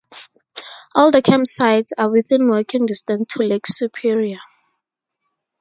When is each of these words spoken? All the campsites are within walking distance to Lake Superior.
All 0.95 1.11
the 1.11 1.21
campsites 1.21 1.91
are 1.95 2.09
within 2.09 2.49
walking 2.49 2.87
distance 2.87 3.31
to 3.33 3.43
Lake 3.43 3.67
Superior. 3.67 4.39